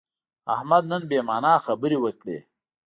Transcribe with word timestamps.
احمد 0.53 0.83
نن 0.91 1.01
بې 1.09 1.19
معنا 1.27 1.53
خبرې 1.65 1.97
وکړې. 2.03 2.39